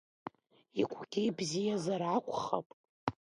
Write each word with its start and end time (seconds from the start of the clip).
Игәгьы 0.79 1.23
бзиазар 1.37 2.01
акәхап? 2.15 2.67